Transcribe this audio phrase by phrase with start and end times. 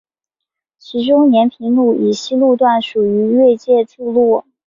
[0.79, 4.43] 其中延平路以西路段属于越界筑路。